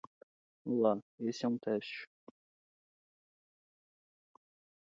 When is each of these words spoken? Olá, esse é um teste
Olá, 0.65 0.97
esse 1.19 1.45
é 1.45 1.47
um 1.47 1.59
teste 1.59 2.09